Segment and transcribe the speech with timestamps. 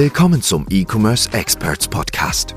[0.00, 2.54] Willkommen zum E-Commerce Experts Podcast.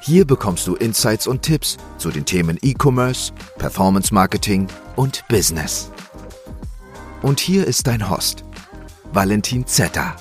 [0.00, 4.66] Hier bekommst du Insights und Tipps zu den Themen E-Commerce, Performance Marketing
[4.96, 5.92] und Business.
[7.22, 8.42] Und hier ist dein Host,
[9.12, 10.16] Valentin Zetter.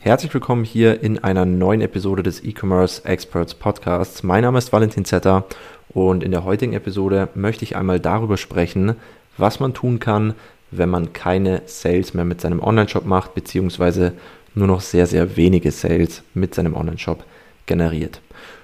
[0.00, 4.22] Herzlich willkommen hier in einer neuen Episode des E-Commerce Experts Podcasts.
[4.22, 5.44] Mein Name ist Valentin Zetter
[5.90, 8.96] und in der heutigen Episode möchte ich einmal darüber sprechen,
[9.36, 10.34] was man tun kann,
[10.70, 14.12] wenn man keine Sales mehr mit seinem Online-Shop macht, beziehungsweise
[14.54, 17.24] nur noch sehr, sehr wenige Sales mit seinem Online-Shop
[17.66, 18.20] generiert.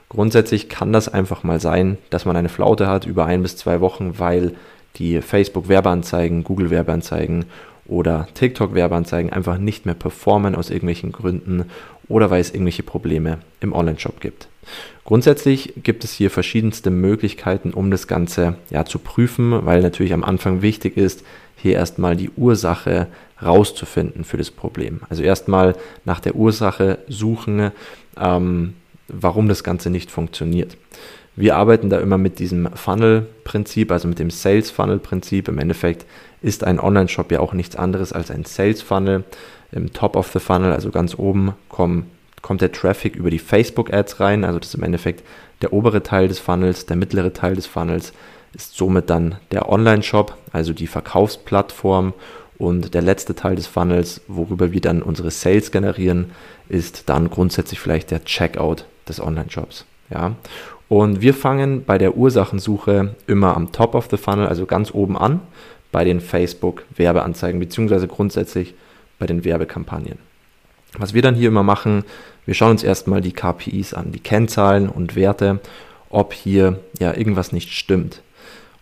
[0.09, 3.81] Grundsätzlich kann das einfach mal sein, dass man eine Flaute hat über ein bis zwei
[3.81, 4.55] Wochen, weil
[4.97, 7.47] die Facebook-Werbeanzeigen, Google-Werbeanzeigen
[7.87, 11.65] oder TikTok-Werbeanzeigen einfach nicht mehr performen aus irgendwelchen Gründen
[12.09, 14.49] oder weil es irgendwelche Probleme im Online-Shop gibt.
[15.05, 20.25] Grundsätzlich gibt es hier verschiedenste Möglichkeiten, um das Ganze ja, zu prüfen, weil natürlich am
[20.25, 21.25] Anfang wichtig ist,
[21.57, 23.09] hier erstmal die Ursache
[23.43, 25.01] rauszufinden für das Problem.
[25.11, 27.71] Also erstmal nach der Ursache suchen,
[28.19, 28.75] ähm,
[29.09, 30.77] warum das Ganze nicht funktioniert.
[31.37, 35.49] Wir arbeiten da immer mit diesem Funnel-Prinzip, also mit dem Sales-Funnel-Prinzip.
[35.49, 36.07] Im Endeffekt
[36.43, 39.25] ist ein Online-Shop ja auch nichts anderes als ein Sales-Funnel.
[39.73, 42.09] Im Top of the Funnel, also ganz oben, kommen,
[42.45, 44.45] kommt der Traffic über die Facebook-Ads rein.
[44.45, 45.25] Also das ist im Endeffekt
[45.63, 48.13] der obere Teil des Funnels, der mittlere Teil des Funnels
[48.53, 52.13] ist somit dann der Online-Shop, also die Verkaufsplattform.
[52.59, 56.33] Und der letzte Teil des Funnels, worüber wir dann unsere Sales generieren,
[56.69, 59.87] ist dann grundsätzlich vielleicht der Checkout des Online-Shops.
[60.11, 60.37] Ja.
[60.89, 65.17] Und wir fangen bei der Ursachensuche immer am Top of the Funnel, also ganz oben
[65.17, 65.41] an,
[65.91, 68.75] bei den Facebook-Werbeanzeigen, beziehungsweise grundsätzlich
[69.19, 70.19] bei den Werbekampagnen.
[70.99, 72.05] Was wir dann hier immer machen,
[72.47, 75.61] wir schauen uns erstmal die KPIs an, die Kennzahlen und Werte,
[76.11, 78.23] ob hier ja irgendwas nicht stimmt.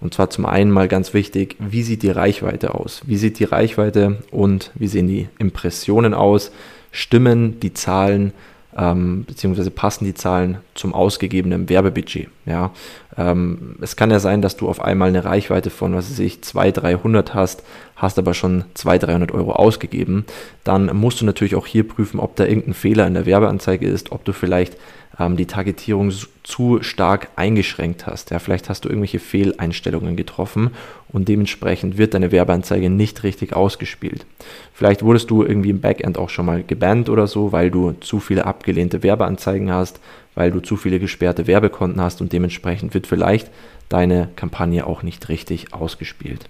[0.01, 3.03] Und zwar zum einen mal ganz wichtig, wie sieht die Reichweite aus?
[3.07, 6.51] Wie sieht die Reichweite und wie sehen die Impressionen aus?
[6.91, 8.33] Stimmen die Zahlen
[8.77, 12.29] ähm, beziehungsweise passen die Zahlen zum ausgegebenen Werbebudget.
[12.47, 12.71] Ja,
[13.17, 16.43] ähm, es kann ja sein, dass du auf einmal eine Reichweite von, was weiß ich,
[16.43, 17.63] 200, 300 hast,
[17.97, 20.25] hast aber schon 200, 300 Euro ausgegeben.
[20.65, 24.13] Dann musst du natürlich auch hier prüfen, ob da irgendein Fehler in der Werbeanzeige ist,
[24.13, 24.77] ob du vielleicht
[25.19, 26.13] ähm, die Targetierung
[26.43, 28.31] zu stark eingeschränkt hast.
[28.31, 30.71] Ja, vielleicht hast du irgendwelche Fehleinstellungen getroffen
[31.09, 34.27] und dementsprechend wird deine Werbeanzeige nicht richtig ausgespielt.
[34.73, 38.21] Vielleicht wurdest du irgendwie im Backend auch schon mal gebannt oder so, weil du zu
[38.21, 40.01] viele abgelehnte Werbeanzeigen hast,
[40.35, 43.51] weil du zu viele gesperrte Werbekonten hast und dementsprechend wird vielleicht
[43.89, 46.49] deine Kampagne auch nicht richtig ausgespielt.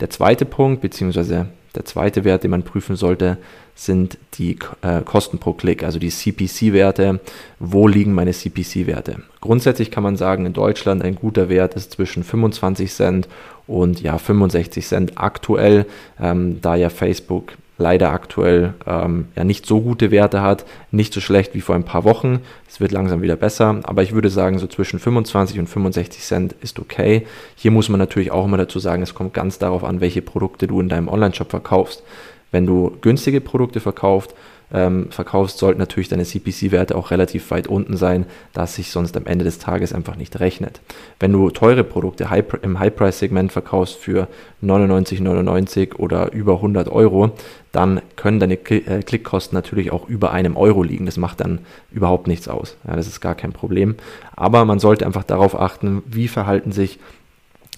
[0.00, 3.38] Der zweite Punkt, beziehungsweise der zweite Wert, den man prüfen sollte,
[3.74, 7.20] sind die äh, Kosten pro Klick, also die CPC-Werte.
[7.58, 9.22] Wo liegen meine CPC-Werte?
[9.42, 13.28] Grundsätzlich kann man sagen, in Deutschland ein guter Wert ist zwischen 25 Cent
[13.66, 15.84] und ja 65 Cent aktuell,
[16.18, 21.20] ähm, da ja Facebook leider aktuell ähm, ja nicht so gute Werte hat, nicht so
[21.20, 22.40] schlecht wie vor ein paar Wochen.
[22.68, 26.54] Es wird langsam wieder besser, aber ich würde sagen, so zwischen 25 und 65 Cent
[26.60, 27.26] ist okay.
[27.54, 30.66] Hier muss man natürlich auch immer dazu sagen, es kommt ganz darauf an, welche Produkte
[30.66, 32.02] du in deinem Online-Shop verkaufst.
[32.50, 34.34] Wenn du günstige Produkte verkaufst,
[34.72, 39.16] ähm, verkaufst, sollten natürlich deine CPC-Werte auch relativ weit unten sein, da es sich sonst
[39.16, 40.80] am Ende des Tages einfach nicht rechnet.
[41.20, 42.28] Wenn du teure Produkte
[42.62, 44.26] im High-Price-Segment verkaufst für
[44.62, 47.30] 99,99 oder über 100 Euro,
[47.70, 51.06] dann können deine äh, Klickkosten natürlich auch über einem Euro liegen.
[51.06, 51.60] Das macht dann
[51.92, 52.76] überhaupt nichts aus.
[52.86, 53.94] Ja, das ist gar kein Problem.
[54.34, 56.98] Aber man sollte einfach darauf achten, wie verhalten sich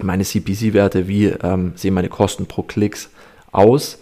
[0.00, 3.10] meine CPC-Werte, wie ähm, sehen meine Kosten pro Klicks
[3.52, 3.98] aus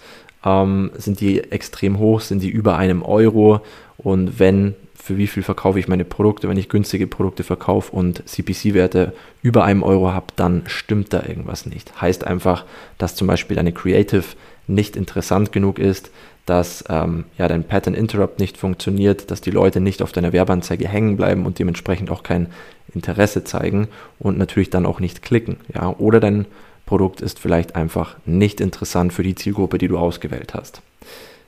[0.46, 3.60] ähm, sind die extrem hoch, sind die über einem Euro
[3.98, 8.26] und wenn, für wie viel verkaufe ich meine Produkte, wenn ich günstige Produkte verkaufe und
[8.28, 9.12] CPC-Werte
[9.42, 12.00] über einem Euro habe, dann stimmt da irgendwas nicht.
[12.00, 12.64] Heißt einfach,
[12.96, 14.24] dass zum Beispiel eine Creative
[14.68, 16.10] nicht interessant genug ist,
[16.44, 20.86] dass ähm, ja, dein Pattern Interrupt nicht funktioniert, dass die Leute nicht auf deiner Werbeanzeige
[20.86, 22.48] hängen bleiben und dementsprechend auch kein
[22.94, 23.88] Interesse zeigen
[24.20, 25.56] und natürlich dann auch nicht klicken.
[25.74, 25.90] Ja?
[25.98, 26.46] Oder dein
[26.86, 30.80] Produkt ist vielleicht einfach nicht interessant für die Zielgruppe, die du ausgewählt hast.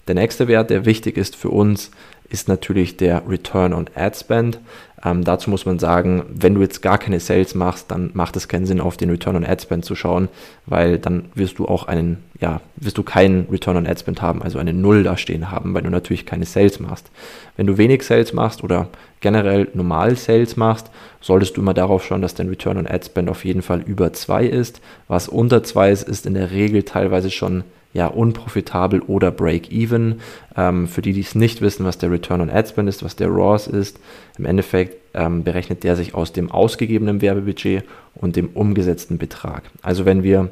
[0.08, 1.90] Der nächste Wert, der wichtig ist für uns,
[2.30, 4.58] ist natürlich der Return on Ad Spend.
[5.04, 8.48] Ähm, dazu muss man sagen, wenn du jetzt gar keine Sales machst, dann macht es
[8.48, 10.28] keinen Sinn, auf den Return on Ad Spend zu schauen,
[10.66, 14.42] weil dann wirst du auch einen, ja, wirst du keinen Return on Ad Spend haben,
[14.42, 17.10] also eine Null da stehen haben, weil du natürlich keine Sales machst.
[17.56, 18.88] Wenn du wenig Sales machst oder
[19.20, 20.90] generell normal Sales machst,
[21.20, 24.12] solltest du immer darauf schauen, dass dein Return on Ad Spend auf jeden Fall über
[24.12, 24.80] zwei ist.
[25.06, 30.20] Was unter zwei ist, ist in der Regel teilweise schon ja, unprofitabel oder Break-Even.
[30.58, 33.14] Ähm, für die, die es nicht wissen, was der Return on Ad Spend ist, was
[33.14, 34.00] der ROAS ist,
[34.38, 37.84] im Endeffekt ähm, berechnet der sich aus dem ausgegebenen Werbebudget
[38.16, 39.62] und dem umgesetzten Betrag.
[39.82, 40.50] Also wenn wir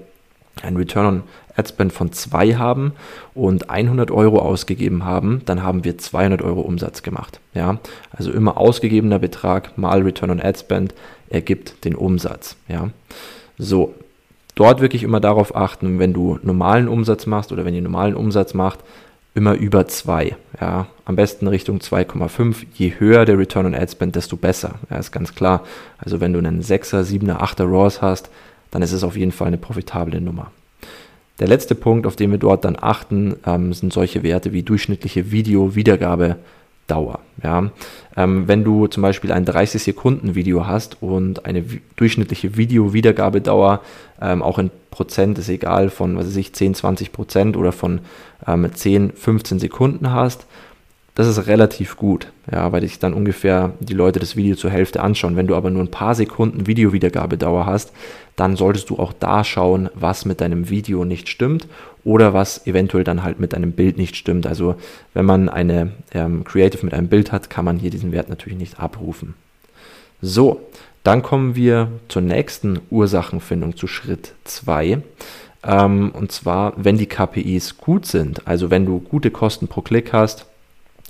[0.62, 1.23] ein Return on
[1.56, 2.93] Ad Spend von 2 haben
[3.35, 7.41] und 100 Euro ausgegeben haben, dann haben wir 200 Euro Umsatz gemacht.
[7.53, 7.81] Ja,
[8.12, 10.94] also immer ausgegebener Betrag mal Return on Ad Spend
[11.31, 12.56] ergibt den Umsatz.
[12.69, 12.91] Ja,
[13.58, 13.93] so
[14.55, 18.55] dort wirklich immer darauf achten, wenn du normalen Umsatz machst oder wenn ihr normalen Umsatz
[18.55, 18.81] macht,
[19.36, 20.34] immer über 2.
[20.60, 22.66] Ja, am besten Richtung 2,5.
[22.74, 24.76] Je höher der Return on Ad Spend, desto besser.
[24.90, 25.64] Ja, ist ganz klar.
[25.98, 28.30] Also wenn du einen 6er, 7er, 8er RAWs hast,
[28.70, 30.50] dann ist es auf jeden Fall eine profitable Nummer.
[31.38, 35.30] Der letzte Punkt, auf den wir dort dann achten, ähm, sind solche Werte wie durchschnittliche
[36.86, 37.20] Video-Wiedergabedauer.
[37.42, 37.70] Ja?
[38.16, 41.64] Ähm, wenn du zum Beispiel ein 30 Sekunden Video hast und eine
[41.96, 43.80] durchschnittliche Video-Wiedergabedauer
[44.20, 48.00] ähm, auch in Prozent ist egal von was weiß ich 10, 20 Prozent oder von
[48.46, 50.46] ähm, 10, 15 Sekunden hast,
[51.16, 55.02] das ist relativ gut, ja, weil sich dann ungefähr die Leute das Video zur Hälfte
[55.02, 55.34] anschauen.
[55.34, 57.92] Wenn du aber nur ein paar Sekunden Videowiedergabedauer hast,
[58.36, 61.68] dann solltest du auch da schauen, was mit deinem Video nicht stimmt
[62.04, 64.46] oder was eventuell dann halt mit deinem Bild nicht stimmt.
[64.46, 64.74] Also
[65.14, 68.58] wenn man eine ähm, Creative mit einem Bild hat, kann man hier diesen Wert natürlich
[68.58, 69.32] nicht abrufen.
[70.20, 70.60] So,
[71.02, 75.00] dann kommen wir zur nächsten Ursachenfindung, zu Schritt 2.
[75.64, 80.12] Ähm, und zwar, wenn die KPIs gut sind, also wenn du gute Kosten pro Klick
[80.12, 80.44] hast,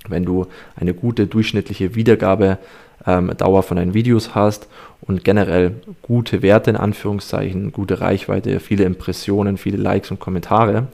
[0.09, 2.59] wenn du eine gute durchschnittliche Wiedergabedauer
[3.05, 4.67] ähm, von deinen Videos hast
[5.01, 10.87] und generell gute Werte in Anführungszeichen, gute Reichweite, viele Impressionen, viele Likes und Kommentare,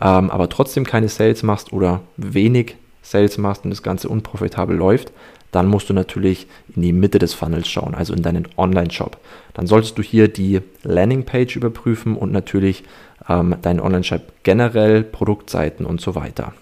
[0.00, 5.12] ähm, aber trotzdem keine Sales machst oder wenig Sales machst und das Ganze unprofitabel läuft,
[5.52, 9.18] dann musst du natürlich in die Mitte des Funnels schauen, also in deinen Online-Shop.
[9.54, 12.84] Dann solltest du hier die Landingpage überprüfen und natürlich
[13.28, 16.54] ähm, deinen Online-Shop generell, Produktseiten und so weiter.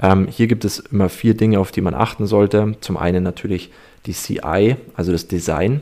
[0.00, 2.74] Ähm, hier gibt es immer vier Dinge, auf die man achten sollte.
[2.80, 3.70] Zum einen natürlich
[4.06, 5.80] die CI, also das Design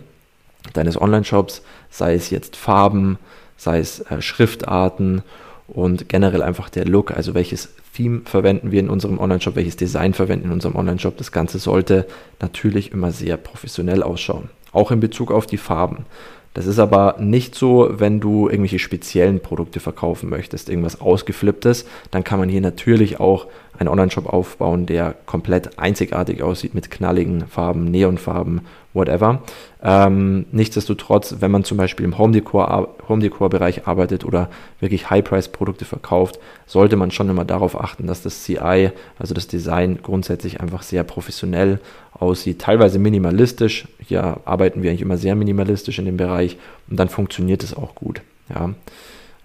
[0.73, 3.19] deines Online-Shops, sei es jetzt Farben,
[3.57, 5.23] sei es äh, Schriftarten
[5.69, 10.15] und generell einfach der Look, also welches Theme verwenden wir in unserem Online-Shop, welches Design
[10.15, 11.17] verwenden wir in unserem Online-Shop.
[11.17, 12.07] Das Ganze sollte
[12.41, 14.51] natürlich immer sehr professionell ausschauen.
[14.73, 16.07] Auch in Bezug auf die Farben.
[16.53, 22.25] Das ist aber nicht so, wenn du irgendwelche speziellen Produkte verkaufen möchtest, irgendwas ausgeflipptes, dann
[22.25, 23.47] kann man hier natürlich auch
[23.79, 28.63] einen Online-Shop aufbauen, der komplett einzigartig aussieht mit knalligen Farben, Neonfarben,
[28.93, 29.43] whatever.
[29.83, 34.51] Ähm, nichtsdestotrotz, wenn man zum Beispiel im Home-Decor-Bereich arbeitet oder
[34.81, 40.01] wirklich High-Price-Produkte verkauft, sollte man schon immer darauf achten, dass das CI, also das Design,
[40.03, 41.81] grundsätzlich einfach sehr professionell
[42.21, 43.89] aussieht, teilweise minimalistisch.
[44.07, 46.59] Hier arbeiten wir eigentlich immer sehr minimalistisch in dem Bereich
[46.89, 48.21] und dann funktioniert es auch gut.
[48.55, 48.71] Ja.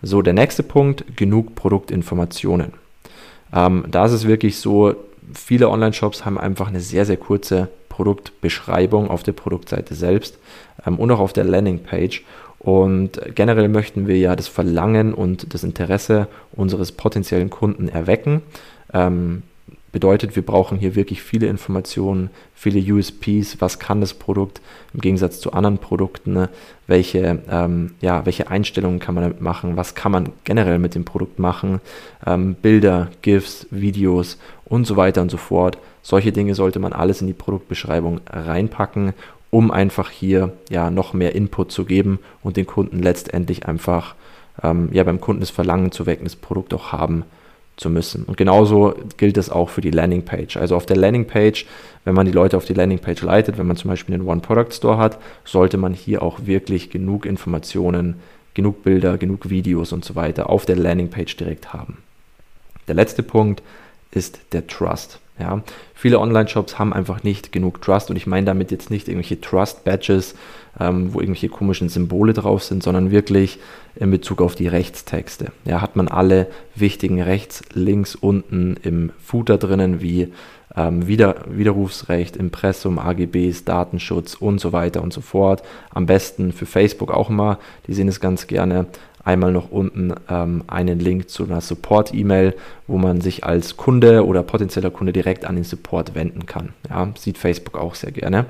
[0.01, 2.73] So, der nächste Punkt, genug Produktinformationen.
[3.53, 4.95] Ähm, da ist es wirklich so,
[5.33, 10.37] viele Online-Shops haben einfach eine sehr, sehr kurze Produktbeschreibung auf der Produktseite selbst
[10.85, 12.23] ähm, und auch auf der Landingpage.
[12.59, 18.41] Und generell möchten wir ja das Verlangen und das Interesse unseres potenziellen Kunden erwecken.
[18.93, 19.43] Ähm,
[19.95, 24.59] Bedeutet, wir brauchen hier wirklich viele Informationen, viele USPs, was kann das Produkt
[24.93, 26.49] im Gegensatz zu anderen Produkten, ne?
[26.85, 31.05] welche, ähm, ja, welche Einstellungen kann man damit machen, was kann man generell mit dem
[31.05, 31.79] Produkt machen,
[32.27, 35.77] ähm, Bilder, GIFs, Videos und so weiter und so fort.
[36.01, 39.13] Solche Dinge sollte man alles in die Produktbeschreibung reinpacken,
[39.49, 44.15] um einfach hier ja noch mehr Input zu geben und den Kunden letztendlich einfach
[44.61, 47.23] ähm, ja beim Kunden das Verlangen zu wecken, das Produkt auch haben
[47.77, 48.23] zu müssen.
[48.23, 50.57] Und genauso gilt es auch für die Landingpage.
[50.57, 51.65] Also auf der Landingpage,
[52.05, 55.19] wenn man die Leute auf die Landingpage leitet, wenn man zum Beispiel einen One-Product-Store hat,
[55.43, 58.15] sollte man hier auch wirklich genug Informationen,
[58.53, 61.97] genug Bilder, genug Videos und so weiter auf der Landingpage direkt haben.
[62.87, 63.61] Der letzte Punkt
[64.11, 65.19] ist der Trust.
[65.37, 65.61] Ja,
[65.93, 70.35] viele Online-Shops haben einfach nicht genug Trust und ich meine damit jetzt nicht irgendwelche Trust-Badges,
[70.79, 73.59] ähm, wo irgendwelche komischen Symbole drauf sind, sondern wirklich
[73.95, 75.51] in Bezug auf die Rechtstexte.
[75.65, 80.31] Ja, hat man alle wichtigen Rechts, links, unten im Footer drinnen, wie
[80.75, 85.63] ähm, Wider Widerrufsrecht, Impressum, AGBs, Datenschutz und so weiter und so fort.
[85.89, 88.87] Am besten für Facebook auch immer, die sehen es ganz gerne
[89.25, 92.55] einmal noch unten ähm, einen Link zu einer Support-E-Mail,
[92.87, 96.69] wo man sich als Kunde oder potenzieller Kunde direkt an den Support wenden kann.
[96.89, 98.45] Ja, sieht Facebook auch sehr gerne.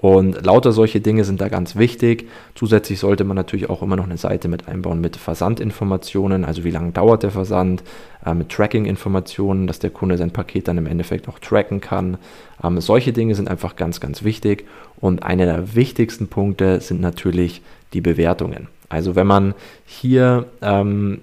[0.00, 2.28] Und lauter solche Dinge sind da ganz wichtig.
[2.54, 6.70] Zusätzlich sollte man natürlich auch immer noch eine Seite mit einbauen mit Versandinformationen, also wie
[6.70, 7.82] lange dauert der Versand,
[8.24, 12.16] äh, mit Tracking-Informationen, dass der Kunde sein Paket dann im Endeffekt auch tracken kann.
[12.62, 14.66] Ähm, solche Dinge sind einfach ganz, ganz wichtig.
[15.00, 17.60] Und einer der wichtigsten Punkte sind natürlich
[17.92, 18.68] die Bewertungen.
[18.88, 19.54] Also wenn man
[19.84, 21.20] hier ähm,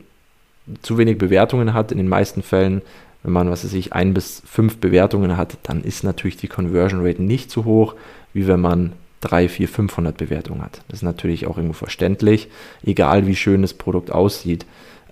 [0.82, 2.82] zu wenig Bewertungen hat, in den meisten Fällen,
[3.24, 7.06] wenn man, was weiß ich, ein bis fünf Bewertungen hat, dann ist natürlich die Conversion
[7.06, 7.96] Rate nicht so hoch,
[8.34, 10.82] wie wenn man 3, 4, 500 Bewertungen hat.
[10.88, 12.50] Das ist natürlich auch irgendwo verständlich,
[12.84, 14.66] egal wie schön das Produkt aussieht.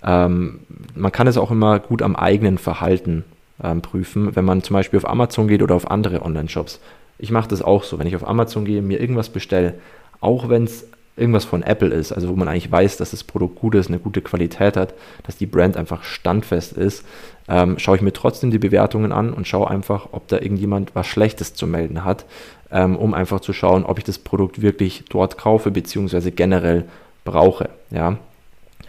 [0.04, 0.60] Ähm,
[0.94, 3.24] man kann es auch immer gut am eigenen Verhalten
[3.62, 6.80] ähm, prüfen, wenn man zum Beispiel auf Amazon geht oder auf andere Online-Shops.
[7.18, 9.74] Ich mache das auch so, wenn ich auf Amazon gehe, mir irgendwas bestelle,
[10.20, 13.56] auch wenn es irgendwas von Apple ist, also wo man eigentlich weiß, dass das Produkt
[13.56, 14.94] gut ist, eine gute Qualität hat,
[15.24, 17.04] dass die Brand einfach standfest ist,
[17.48, 21.06] ähm, schaue ich mir trotzdem die Bewertungen an und schaue einfach, ob da irgendjemand was
[21.06, 22.24] Schlechtes zu melden hat,
[22.72, 26.84] ähm, um einfach zu schauen, ob ich das Produkt wirklich dort kaufe, beziehungsweise generell
[27.24, 27.70] brauche.
[27.90, 28.18] Ja.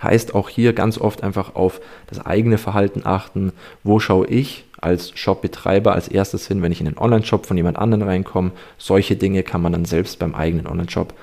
[0.01, 3.53] Heißt auch hier ganz oft einfach auf das eigene Verhalten achten.
[3.83, 7.77] Wo schaue ich als Shop-Betreiber als erstes hin, wenn ich in den Online-Shop von jemand
[7.77, 8.51] anderem reinkomme?
[8.77, 11.13] Solche Dinge kann man dann selbst beim eigenen Online-Shop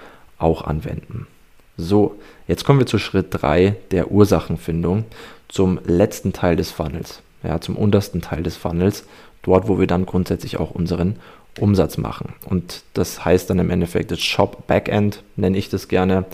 [0.42, 1.26] auch anwenden.
[1.76, 2.16] So,
[2.48, 5.04] jetzt kommen wir zu Schritt 3 der Ursachenfindung,
[5.48, 9.06] zum letzten Teil des Funnels, ja, zum untersten Teil des Funnels,
[9.42, 11.16] dort, wo wir dann grundsätzlich auch unseren
[11.60, 12.34] Umsatz machen.
[12.44, 16.24] Und das heißt dann im Endeffekt das Shop Backend, nenne ich das gerne,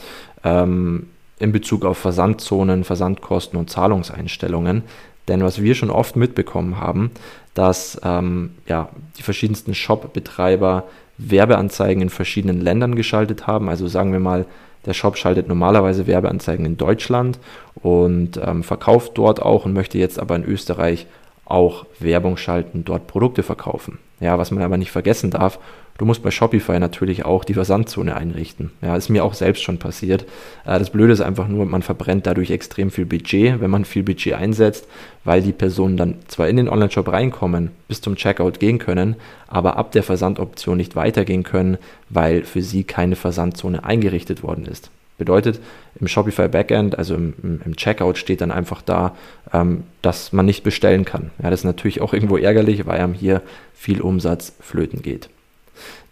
[0.44, 4.82] ähm, in Bezug auf Versandzonen, Versandkosten und Zahlungseinstellungen.
[5.28, 7.10] Denn was wir schon oft mitbekommen haben,
[7.54, 8.88] dass ähm, ja,
[9.18, 10.84] die verschiedensten Shop-Betreiber
[11.18, 13.68] Werbeanzeigen in verschiedenen Ländern geschaltet haben.
[13.68, 14.46] Also sagen wir mal,
[14.86, 17.38] der Shop schaltet normalerweise Werbeanzeigen in Deutschland
[17.74, 21.06] und ähm, verkauft dort auch und möchte jetzt aber in Österreich
[21.44, 23.98] auch Werbung schalten, dort Produkte verkaufen.
[24.20, 25.58] Ja, was man aber nicht vergessen darf,
[25.96, 28.70] du musst bei Shopify natürlich auch die Versandzone einrichten.
[28.82, 30.22] Ja, ist mir auch selbst schon passiert.
[30.64, 34.02] Äh, das Blöde ist einfach nur, man verbrennt dadurch extrem viel Budget, wenn man viel
[34.02, 34.88] Budget einsetzt,
[35.24, 39.76] weil die Personen dann zwar in den Online-Shop reinkommen, bis zum Checkout gehen können, aber
[39.76, 44.90] ab der Versandoption nicht weitergehen können, weil für sie keine Versandzone eingerichtet worden ist.
[45.18, 45.60] Bedeutet,
[46.00, 49.16] im Shopify Backend, also im, im Checkout, steht dann einfach da,
[49.52, 51.32] ähm, dass man nicht bestellen kann.
[51.42, 53.42] Ja, das ist natürlich auch irgendwo ärgerlich, weil einem hier
[53.74, 55.28] viel Umsatz flöten geht.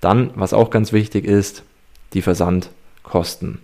[0.00, 1.62] Dann, was auch ganz wichtig ist,
[2.12, 3.58] die Versandkosten.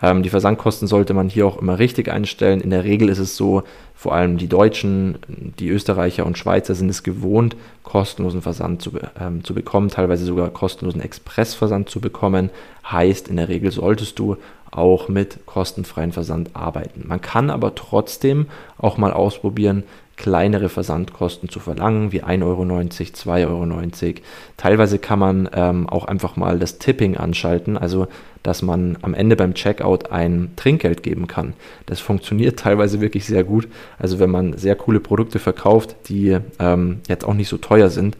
[0.00, 2.60] Ähm, die Versandkosten sollte man hier auch immer richtig einstellen.
[2.60, 3.62] In der Regel ist es so,
[3.94, 5.18] vor allem die Deutschen,
[5.58, 10.50] die Österreicher und Schweizer sind es gewohnt, kostenlosen Versand zu, ähm, zu bekommen, teilweise sogar
[10.50, 12.50] kostenlosen Expressversand zu bekommen.
[12.90, 14.36] Heißt, in der Regel solltest du
[14.76, 17.04] auch mit kostenfreien Versand arbeiten.
[17.06, 18.46] Man kann aber trotzdem
[18.78, 19.84] auch mal ausprobieren,
[20.16, 24.20] kleinere Versandkosten zu verlangen, wie 1,90 Euro, 2,90 Euro.
[24.56, 28.06] Teilweise kann man ähm, auch einfach mal das Tipping anschalten, also
[28.42, 31.54] dass man am Ende beim Checkout ein Trinkgeld geben kann.
[31.86, 33.68] Das funktioniert teilweise wirklich sehr gut.
[33.98, 38.16] Also wenn man sehr coole Produkte verkauft, die ähm, jetzt auch nicht so teuer sind,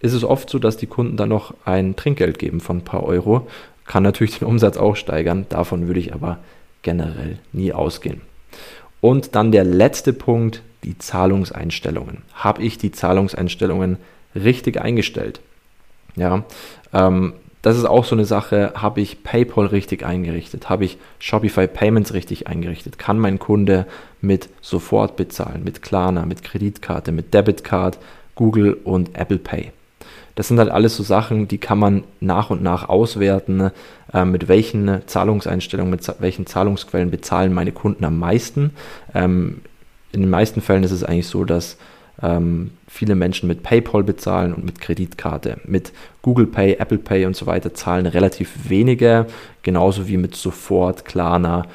[0.00, 3.04] ist es oft so, dass die Kunden dann noch ein Trinkgeld geben von ein paar
[3.04, 3.46] Euro
[3.86, 6.38] kann natürlich den Umsatz auch steigern, davon würde ich aber
[6.82, 8.20] generell nie ausgehen.
[9.00, 12.22] Und dann der letzte Punkt, die Zahlungseinstellungen.
[12.34, 13.98] Habe ich die Zahlungseinstellungen
[14.34, 15.40] richtig eingestellt?
[16.16, 16.44] Ja,
[16.92, 21.68] ähm, das ist auch so eine Sache, habe ich PayPal richtig eingerichtet, habe ich Shopify
[21.68, 23.86] Payments richtig eingerichtet, kann mein Kunde
[24.20, 27.98] mit Sofort bezahlen, mit Klarna, mit Kreditkarte, mit Debitcard,
[28.34, 29.70] Google und Apple Pay.
[30.34, 33.70] Das sind halt alles so Sachen, die kann man nach und nach auswerten,
[34.12, 38.70] äh, mit welchen Zahlungseinstellungen, mit welchen Zahlungsquellen bezahlen meine Kunden am meisten.
[39.14, 39.60] Ähm,
[40.12, 41.76] in den meisten Fällen ist es eigentlich so, dass
[42.22, 45.58] ähm, viele Menschen mit PayPal bezahlen und mit Kreditkarte.
[45.64, 49.26] Mit Google Pay, Apple Pay und so weiter zahlen relativ wenige,
[49.62, 51.66] genauso wie mit Sofort, Klarna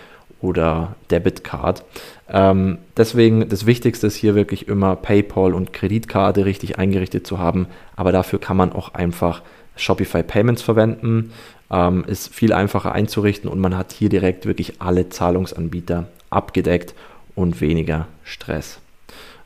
[0.42, 1.84] oder Debitcard.
[2.30, 7.68] Ähm, deswegen das Wichtigste ist hier wirklich immer PayPal und Kreditkarte richtig eingerichtet zu haben,
[7.96, 9.42] aber dafür kann man auch einfach
[9.76, 11.32] Shopify Payments verwenden.
[11.70, 16.94] Ähm, ist viel einfacher einzurichten und man hat hier direkt wirklich alle Zahlungsanbieter abgedeckt
[17.36, 18.80] und weniger Stress.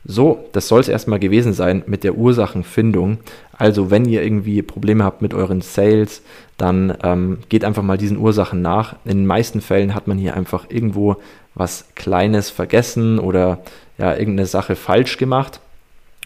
[0.04, 3.18] So, das soll es erstmal gewesen sein mit der Ursachenfindung.
[3.52, 6.22] Also, wenn ihr irgendwie Probleme habt mit euren Sales,
[6.56, 8.96] dann ähm, geht einfach mal diesen Ursachen nach.
[9.04, 11.16] In den meisten Fällen hat man hier einfach irgendwo
[11.54, 13.60] was Kleines vergessen oder
[13.98, 15.60] ja, irgendeine Sache falsch gemacht.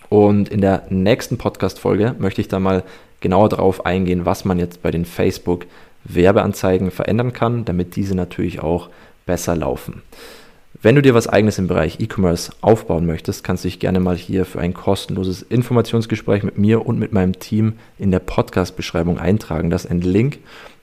[0.08, 2.84] Und in der nächsten Podcast-Folge möchte ich da mal
[3.20, 8.88] genauer darauf eingehen, was man jetzt bei den Facebook-Werbeanzeigen verändern kann, damit diese natürlich auch
[9.26, 10.02] besser laufen.
[10.82, 14.16] Wenn du dir was eigenes im Bereich E-Commerce aufbauen möchtest, kannst du dich gerne mal
[14.16, 19.70] hier für ein kostenloses Informationsgespräch mit mir und mit meinem Team in der Podcast-Beschreibung eintragen.
[19.70, 20.38] Das ist ein Link.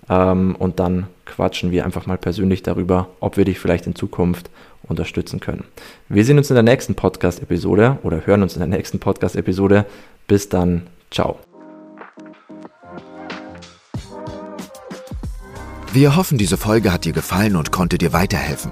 [0.10, 4.50] Ähm, und dann quatschen wir einfach mal persönlich darüber, ob wir dich vielleicht in Zukunft
[4.84, 5.64] unterstützen können.
[6.10, 9.86] Wir sehen uns in der nächsten Podcast-Episode oder hören uns in der nächsten Podcast-Episode.
[10.28, 10.88] Bis dann.
[11.12, 11.40] Ciao.
[15.94, 18.72] Wir hoffen, diese Folge hat dir gefallen und konnte dir weiterhelfen.